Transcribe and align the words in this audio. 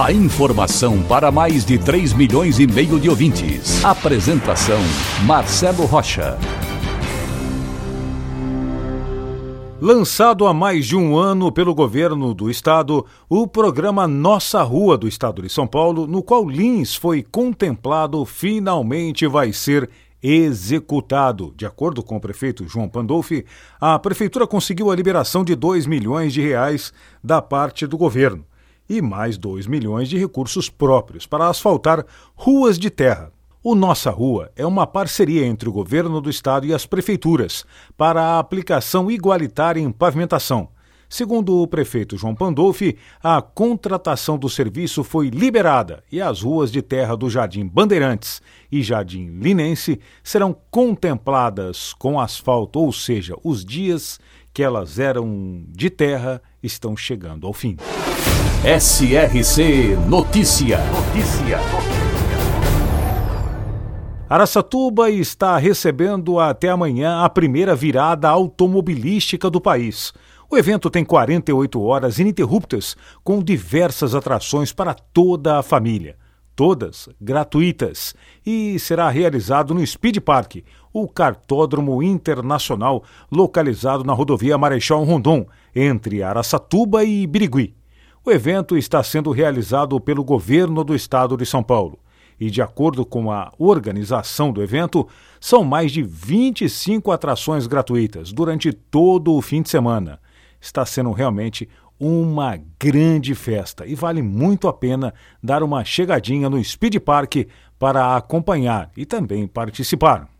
A 0.00 0.10
informação 0.10 1.02
para 1.02 1.30
mais 1.30 1.66
de 1.66 1.78
3 1.78 2.14
milhões 2.14 2.58
e 2.58 2.66
meio 2.66 2.98
de 2.98 3.10
ouvintes. 3.10 3.84
Apresentação 3.84 4.80
Marcelo 5.26 5.84
Rocha. 5.84 6.38
Lançado 9.78 10.46
há 10.46 10.54
mais 10.54 10.86
de 10.86 10.96
um 10.96 11.16
ano 11.16 11.52
pelo 11.52 11.74
governo 11.74 12.32
do 12.32 12.50
estado, 12.50 13.04
o 13.28 13.46
programa 13.46 14.08
Nossa 14.08 14.62
Rua 14.62 14.96
do 14.96 15.06
estado 15.06 15.42
de 15.42 15.50
São 15.50 15.66
Paulo, 15.66 16.06
no 16.06 16.22
qual 16.22 16.48
Lins 16.48 16.96
foi 16.96 17.22
contemplado, 17.22 18.24
finalmente 18.24 19.26
vai 19.26 19.52
ser 19.52 19.90
executado. 20.22 21.52
De 21.54 21.66
acordo 21.66 22.02
com 22.02 22.16
o 22.16 22.20
prefeito 22.20 22.66
João 22.66 22.88
Pandolfi, 22.88 23.44
a 23.78 23.98
prefeitura 23.98 24.46
conseguiu 24.46 24.90
a 24.90 24.96
liberação 24.96 25.44
de 25.44 25.54
2 25.54 25.86
milhões 25.86 26.32
de 26.32 26.40
reais 26.40 26.94
da 27.22 27.42
parte 27.42 27.86
do 27.86 27.98
governo 27.98 28.46
e 28.88 29.00
mais 29.00 29.38
2 29.38 29.66
milhões 29.66 30.08
de 30.08 30.18
recursos 30.18 30.68
próprios 30.68 31.26
para 31.26 31.48
asfaltar 31.48 32.04
ruas 32.34 32.78
de 32.78 32.90
terra. 32.90 33.32
O 33.62 33.74
Nossa 33.74 34.10
Rua 34.10 34.50
é 34.56 34.66
uma 34.66 34.86
parceria 34.86 35.46
entre 35.46 35.68
o 35.68 35.72
governo 35.72 36.20
do 36.20 36.28
estado 36.28 36.66
e 36.66 36.74
as 36.74 36.84
prefeituras 36.84 37.64
para 37.96 38.22
a 38.22 38.38
aplicação 38.38 39.10
igualitária 39.10 39.80
em 39.80 39.92
pavimentação 39.92 40.68
Segundo 41.12 41.60
o 41.60 41.66
prefeito 41.66 42.16
João 42.16 42.34
Pandolfi, 42.34 42.96
a 43.22 43.42
contratação 43.42 44.38
do 44.38 44.48
serviço 44.48 45.04
foi 45.04 45.28
liberada 45.28 46.02
e 46.10 46.22
as 46.22 46.40
ruas 46.40 46.72
de 46.72 46.80
terra 46.80 47.14
do 47.14 47.28
Jardim 47.28 47.66
Bandeirantes 47.66 48.40
e 48.72 48.82
Jardim 48.82 49.26
Linense 49.38 50.00
serão 50.24 50.56
contempladas 50.70 51.92
com 51.92 52.18
asfalto, 52.18 52.78
ou 52.78 52.90
seja, 52.94 53.36
os 53.44 53.62
dias 53.62 54.18
que 54.54 54.62
elas 54.62 54.98
eram 54.98 55.66
de 55.68 55.90
terra 55.90 56.40
estão 56.62 56.96
chegando 56.96 57.46
ao 57.46 57.52
fim. 57.52 57.76
SRC 58.64 59.96
Notícia. 60.08 60.78
Notícia. 60.78 61.58
Araçatuba 64.28 65.10
está 65.10 65.58
recebendo 65.58 66.38
até 66.38 66.68
amanhã 66.68 67.22
a 67.22 67.28
primeira 67.28 67.74
virada 67.74 68.28
automobilística 68.28 69.50
do 69.50 69.60
país. 69.60 70.12
O 70.48 70.56
evento 70.56 70.88
tem 70.88 71.04
48 71.04 71.82
horas 71.82 72.18
ininterruptas, 72.20 72.96
com 73.24 73.42
diversas 73.42 74.14
atrações 74.14 74.72
para 74.72 74.94
toda 74.94 75.58
a 75.58 75.62
família, 75.62 76.16
todas 76.54 77.08
gratuitas, 77.20 78.14
e 78.46 78.78
será 78.78 79.10
realizado 79.10 79.74
no 79.74 79.84
Speed 79.84 80.18
Park, 80.20 80.58
o 80.92 81.08
cartódromo 81.08 82.02
internacional 82.02 83.02
localizado 83.30 84.04
na 84.04 84.12
rodovia 84.12 84.56
Marechal 84.56 85.02
Rondon, 85.02 85.46
entre 85.74 86.22
Araçatuba 86.22 87.02
e 87.04 87.26
Birigui. 87.26 87.81
O 88.24 88.30
evento 88.30 88.76
está 88.76 89.02
sendo 89.02 89.30
realizado 89.30 90.00
pelo 90.00 90.22
governo 90.22 90.84
do 90.84 90.94
estado 90.94 91.36
de 91.36 91.44
São 91.44 91.62
Paulo. 91.62 91.98
E, 92.38 92.50
de 92.50 92.62
acordo 92.62 93.04
com 93.04 93.30
a 93.30 93.52
organização 93.58 94.52
do 94.52 94.62
evento, 94.62 95.06
são 95.40 95.64
mais 95.64 95.92
de 95.92 96.02
25 96.02 97.10
atrações 97.12 97.66
gratuitas 97.66 98.32
durante 98.32 98.72
todo 98.72 99.34
o 99.34 99.42
fim 99.42 99.62
de 99.62 99.70
semana 99.70 100.20
está 100.62 100.86
sendo 100.86 101.10
realmente 101.10 101.68
uma 101.98 102.58
grande 102.78 103.34
festa 103.34 103.84
e 103.86 103.94
vale 103.94 104.22
muito 104.22 104.68
a 104.68 104.72
pena 104.72 105.12
dar 105.42 105.62
uma 105.62 105.84
chegadinha 105.84 106.48
no 106.48 106.62
Speed 106.62 106.96
Park 107.00 107.48
para 107.78 108.16
acompanhar 108.16 108.90
e 108.96 109.04
também 109.04 109.46
participar. 109.46 110.31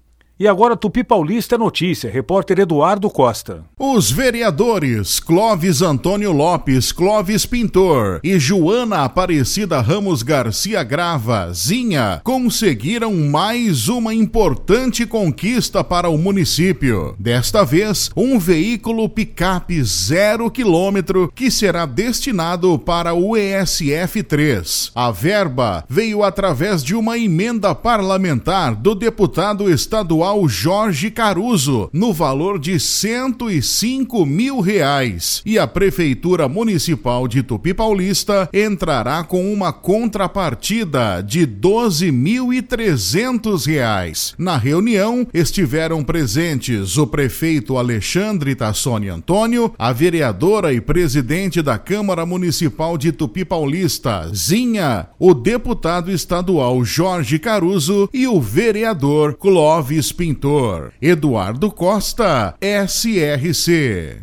E 0.43 0.49
agora 0.49 0.77
Tupi 0.77 1.05
Paulista 1.05 1.57
notícia, 1.57 2.11
repórter 2.11 2.59
Eduardo 2.59 3.09
Costa. 3.09 3.63
Os 3.79 4.11
vereadores 4.11 5.21
Clóvis 5.21 5.81
Antônio 5.81 6.33
Lopes, 6.33 6.91
Clóvis 6.91 7.47
Pintor 7.47 8.19
e 8.25 8.37
Joana 8.41 9.05
Aparecida 9.05 9.81
Ramos 9.81 10.25
Garcia 10.25 10.83
Grava, 10.83 11.53
Zinha, 11.53 12.21
conseguiram 12.25 13.15
mais 13.15 13.89
uma 13.89 14.13
importante 14.13 15.07
conquista 15.07 15.85
para 15.85 16.09
o 16.09 16.19
município. 16.19 17.15
Desta 17.21 17.65
vez, 17.65 18.11
um 18.17 18.37
veículo 18.37 19.09
picape 19.09 19.81
zero 19.85 20.51
quilômetro 20.51 21.31
que 21.37 21.53
será 21.53 21.87
destinado 21.87 22.77
para 22.81 23.15
o 23.15 23.37
ESF 23.37 24.25
3. 24.25 24.91
A 24.93 25.13
verba 25.13 25.85
veio 25.89 26.25
através 26.25 26.83
de 26.83 26.97
uma 26.97 27.17
emenda 27.17 27.73
parlamentar 27.77 28.75
do 28.75 28.93
deputado 28.97 29.71
estadual 29.71 30.31
ao 30.32 30.48
Jorge 30.48 31.10
Caruso, 31.10 31.91
no 31.93 32.10
valor 32.10 32.59
de 32.59 32.81
105 32.81 34.25
mil 34.25 34.60
reais. 34.60 35.43
E 35.44 35.59
a 35.59 35.66
Prefeitura 35.66 36.48
Municipal 36.48 37.28
de 37.28 37.43
Tupi 37.43 37.75
Paulista 37.75 38.48
entrará 38.50 39.22
com 39.25 39.53
uma 39.53 39.75
contrapartida 39.75 41.20
de 41.20 41.47
12.300 41.47 43.66
reais. 43.66 44.32
Na 44.38 44.56
reunião 44.56 45.26
estiveram 45.34 46.03
presentes 46.03 46.97
o 46.97 47.06
prefeito 47.06 47.76
Alexandre 47.76 48.54
Tassoni 48.54 49.10
Antônio, 49.10 49.75
a 49.78 49.93
vereadora 49.93 50.72
e 50.72 50.81
presidente 50.81 51.60
da 51.60 51.76
Câmara 51.76 52.25
Municipal 52.25 52.97
de 52.97 53.12
Tupi 53.12 53.44
Paulista, 53.44 54.31
Zinha, 54.34 55.09
o 55.19 55.34
deputado 55.34 56.10
estadual 56.10 56.82
Jorge 56.82 57.38
Caruso 57.38 58.09
e 58.14 58.26
o 58.26 58.41
vereador 58.41 59.34
Clóvis 59.34 60.10
pintor 60.22 60.93
Eduardo 61.03 61.69
Costa, 61.69 62.55
SRC. 62.60 64.22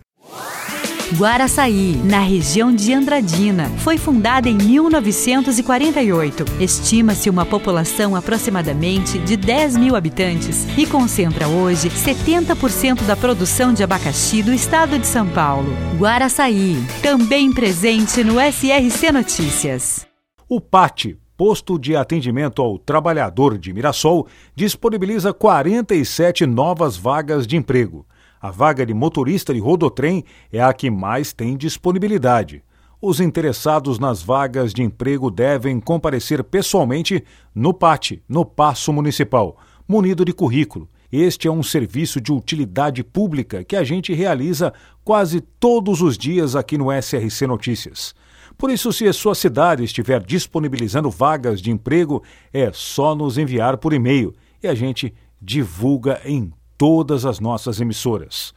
Guaraçaí, 1.17 1.97
na 2.05 2.21
região 2.21 2.73
de 2.73 2.93
Andradina, 2.93 3.65
foi 3.79 3.97
fundada 3.97 4.47
em 4.47 4.55
1948. 4.55 6.45
Estima-se 6.57 7.29
uma 7.29 7.45
população 7.45 8.15
aproximadamente 8.15 9.19
de 9.19 9.35
10 9.35 9.75
mil 9.75 9.93
habitantes 9.93 10.65
e 10.77 10.85
concentra 10.85 11.49
hoje 11.49 11.89
70% 11.89 13.03
da 13.03 13.17
produção 13.17 13.73
de 13.73 13.83
abacaxi 13.83 14.41
do 14.41 14.53
estado 14.53 14.97
de 14.97 15.05
São 15.05 15.27
Paulo. 15.27 15.75
Guaraçaí, 15.97 16.77
também 17.03 17.51
presente 17.51 18.23
no 18.23 18.35
SRC 18.39 19.11
Notícias. 19.11 20.07
O 20.47 20.61
PAT 20.61 21.18
Posto 21.39 21.79
de 21.79 21.95
Atendimento 21.95 22.61
ao 22.61 22.77
Trabalhador 22.77 23.57
de 23.57 23.71
Mirassol 23.71 24.27
disponibiliza 24.53 25.31
47 25.31 26.45
novas 26.45 26.97
vagas 26.97 27.47
de 27.47 27.55
emprego. 27.55 28.05
A 28.41 28.51
vaga 28.51 28.85
de 28.85 28.93
motorista 28.93 29.53
de 29.53 29.59
rodotrem 29.61 30.25
é 30.51 30.61
a 30.61 30.73
que 30.73 30.91
mais 30.91 31.31
tem 31.31 31.55
disponibilidade. 31.55 32.61
Os 33.01 33.21
interessados 33.21 33.97
nas 33.97 34.21
vagas 34.21 34.73
de 34.73 34.83
emprego 34.83 35.31
devem 35.31 35.79
comparecer 35.79 36.43
pessoalmente 36.43 37.23
no 37.55 37.73
PAT, 37.73 38.21
no 38.27 38.43
Passo 38.43 38.91
Municipal, 38.91 39.55
munido 39.87 40.25
de 40.25 40.33
currículo. 40.33 40.89
Este 41.09 41.47
é 41.47 41.51
um 41.51 41.63
serviço 41.63 42.19
de 42.19 42.33
utilidade 42.33 43.01
pública 43.01 43.63
que 43.63 43.77
a 43.77 43.83
gente 43.85 44.13
realiza 44.13 44.73
quase 45.05 45.39
todos 45.39 46.01
os 46.01 46.17
dias 46.17 46.53
aqui 46.53 46.77
no 46.77 46.87
SRC 46.91 47.47
Notícias. 47.47 48.13
Por 48.59 48.69
isso, 48.69 48.91
se 48.91 49.07
a 49.07 49.13
sua 49.13 49.33
cidade 49.33 49.85
estiver 49.85 50.21
disponibilizando 50.21 51.09
vagas 51.09 51.61
de 51.61 51.71
emprego, 51.71 52.21
é 52.51 52.69
só 52.73 53.15
nos 53.15 53.37
enviar 53.37 53.77
por 53.77 53.93
e-mail 53.93 54.35
e 54.61 54.67
a 54.67 54.75
gente 54.75 55.13
divulga 55.41 56.19
em 56.25 56.51
todas 56.77 57.25
as 57.25 57.39
nossas 57.39 57.79
emissoras. 57.79 58.53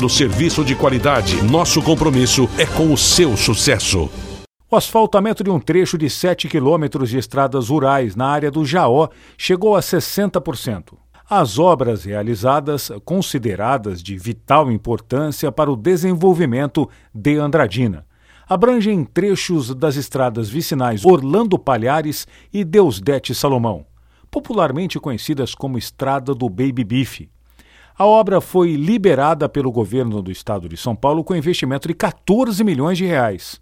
oferecendo 0.00 0.08
serviço 0.08 0.64
de 0.64 0.74
qualidade. 0.74 1.42
Nosso 1.42 1.82
compromisso 1.82 2.48
é 2.56 2.64
com 2.64 2.92
o 2.92 2.96
seu 2.96 3.36
sucesso. 3.36 4.08
O 4.70 4.76
asfaltamento 4.76 5.42
de 5.42 5.50
um 5.50 5.58
trecho 5.58 5.98
de 5.98 6.08
7 6.08 6.48
quilômetros 6.48 7.10
de 7.10 7.18
estradas 7.18 7.68
rurais 7.68 8.14
na 8.14 8.26
área 8.26 8.50
do 8.50 8.64
Jaó 8.64 9.08
chegou 9.36 9.76
a 9.76 9.80
60%. 9.80 10.94
As 11.28 11.58
obras 11.58 12.04
realizadas, 12.04 12.90
consideradas 13.04 14.02
de 14.02 14.16
vital 14.16 14.70
importância 14.70 15.50
para 15.50 15.70
o 15.70 15.76
desenvolvimento 15.76 16.88
de 17.14 17.36
Andradina, 17.36 18.06
abrangem 18.48 19.04
trechos 19.04 19.74
das 19.74 19.96
estradas 19.96 20.48
vicinais 20.48 21.04
Orlando 21.04 21.58
Palhares 21.58 22.26
e 22.52 22.64
Deusdete 22.64 23.34
Salomão, 23.34 23.86
popularmente 24.30 24.98
conhecidas 24.98 25.54
como 25.54 25.78
Estrada 25.78 26.34
do 26.34 26.48
Baby 26.48 26.84
Beef. 26.84 27.28
A 28.00 28.06
obra 28.06 28.40
foi 28.40 28.76
liberada 28.76 29.46
pelo 29.46 29.70
governo 29.70 30.22
do 30.22 30.30
estado 30.30 30.70
de 30.70 30.74
São 30.74 30.96
Paulo 30.96 31.22
com 31.22 31.36
investimento 31.36 31.86
de 31.86 31.92
14 31.92 32.64
milhões 32.64 32.96
de 32.96 33.04
reais. 33.04 33.60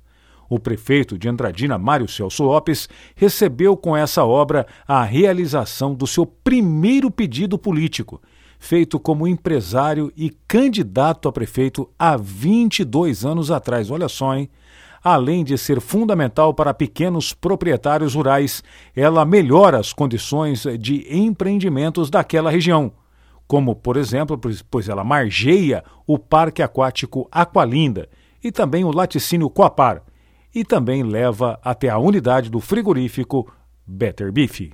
O 0.49 0.61
prefeito 0.61 1.19
de 1.19 1.29
Andradina, 1.29 1.77
Mário 1.77 2.07
Celso 2.07 2.45
Lopes, 2.45 2.89
recebeu 3.17 3.77
com 3.77 3.97
essa 3.97 4.25
obra 4.25 4.65
a 4.87 5.03
realização 5.03 5.93
do 5.93 6.07
seu 6.07 6.25
primeiro 6.25 7.11
pedido 7.11 7.59
político, 7.59 8.23
feito 8.61 9.01
como 9.01 9.27
empresário 9.27 10.13
e 10.17 10.31
candidato 10.47 11.29
a 11.29 11.33
prefeito 11.33 11.91
há 11.99 12.17
22 12.17 13.27
anos 13.27 13.51
atrás. 13.51 13.91
Olha 13.91 14.09
só, 14.09 14.37
hein? 14.37 14.49
Além 15.03 15.43
de 15.43 15.59
ser 15.59 15.81
fundamental 15.81 16.55
para 16.55 16.73
pequenos 16.73 17.35
proprietários 17.35 18.15
rurais, 18.15 18.63
ela 18.95 19.25
melhora 19.25 19.81
as 19.81 19.93
condições 19.93 20.65
de 20.79 21.05
empreendimentos 21.11 22.09
daquela 22.09 22.53
região, 22.53 22.93
como, 23.49 23.75
por 23.75 23.97
exemplo, 23.97 24.39
pois 24.71 24.89
ela 24.89 25.03
margeia 25.03 25.83
o 26.07 26.19
Parque 26.19 26.63
Aquático 26.63 27.27
Aqualinda 27.33 28.09
e 28.45 28.53
também 28.53 28.85
o 28.85 28.93
laticínio 28.93 29.49
Coapar, 29.49 30.03
e 30.55 30.63
também 30.63 31.03
leva 31.03 31.59
até 31.65 31.89
a 31.89 31.99
unidade 31.99 32.51
do 32.51 32.61
frigorífico 32.61 33.51
Better 33.87 34.31
Beef. 34.31 34.71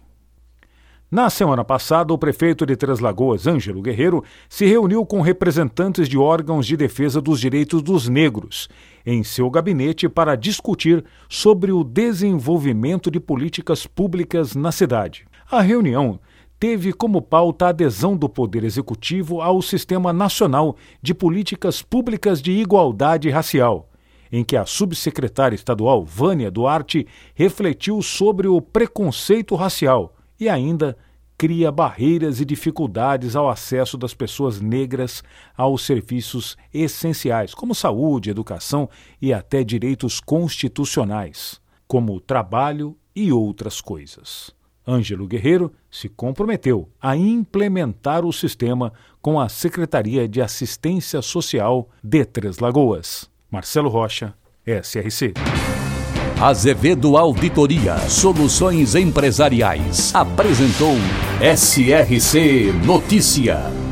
Na 1.10 1.30
semana 1.30 1.64
passada, 1.64 2.12
o 2.12 2.18
prefeito 2.18 2.66
de 2.66 2.74
Três 2.74 2.98
Lagoas, 2.98 3.46
Ângelo 3.46 3.80
Guerreiro, 3.80 4.24
se 4.48 4.66
reuniu 4.66 5.06
com 5.06 5.20
representantes 5.20 6.08
de 6.08 6.18
órgãos 6.18 6.66
de 6.66 6.76
defesa 6.76 7.20
dos 7.20 7.38
direitos 7.38 7.80
dos 7.82 8.08
negros 8.08 8.68
em 9.06 9.22
seu 9.22 9.48
gabinete 9.48 10.08
para 10.08 10.34
discutir 10.34 11.04
sobre 11.28 11.70
o 11.70 11.84
desenvolvimento 11.84 13.12
de 13.12 13.20
políticas 13.20 13.86
públicas 13.86 14.56
na 14.56 14.72
cidade. 14.72 15.24
A 15.48 15.60
reunião 15.60 16.18
teve 16.64 16.94
como 16.94 17.20
pauta 17.20 17.66
a 17.66 17.68
adesão 17.68 18.16
do 18.16 18.26
Poder 18.26 18.64
Executivo 18.64 19.42
ao 19.42 19.60
Sistema 19.60 20.14
Nacional 20.14 20.78
de 21.02 21.12
Políticas 21.12 21.82
Públicas 21.82 22.40
de 22.40 22.52
Igualdade 22.52 23.28
Racial 23.28 23.90
em 24.32 24.42
que 24.42 24.56
a 24.56 24.64
subsecretária 24.64 25.54
estadual 25.54 26.02
Vânia 26.02 26.50
Duarte 26.50 27.06
refletiu 27.34 28.00
sobre 28.00 28.48
o 28.48 28.62
preconceito 28.62 29.54
racial 29.54 30.14
e 30.40 30.48
ainda 30.48 30.96
cria 31.36 31.70
barreiras 31.70 32.40
e 32.40 32.46
dificuldades 32.46 33.36
ao 33.36 33.50
acesso 33.50 33.98
das 33.98 34.14
pessoas 34.14 34.58
negras 34.58 35.22
aos 35.54 35.84
serviços 35.84 36.56
essenciais, 36.72 37.52
como 37.52 37.74
saúde, 37.74 38.30
educação 38.30 38.88
e 39.20 39.34
até 39.34 39.62
direitos 39.62 40.18
constitucionais, 40.18 41.60
como 41.86 42.18
trabalho 42.20 42.96
e 43.14 43.30
outras 43.30 43.82
coisas. 43.82 44.63
Ângelo 44.86 45.26
Guerreiro 45.26 45.72
se 45.90 46.08
comprometeu 46.08 46.88
a 47.00 47.16
implementar 47.16 48.24
o 48.24 48.32
sistema 48.32 48.92
com 49.20 49.40
a 49.40 49.48
Secretaria 49.48 50.28
de 50.28 50.42
Assistência 50.42 51.22
Social 51.22 51.88
de 52.02 52.24
Três 52.24 52.58
Lagoas. 52.58 53.30
Marcelo 53.50 53.88
Rocha, 53.88 54.34
SRC. 54.66 55.34
Azevedo 56.40 57.16
Auditoria 57.16 57.96
Soluções 58.08 58.94
Empresariais 58.94 60.14
apresentou 60.14 60.96
SRC 61.40 62.72
Notícia. 62.84 63.83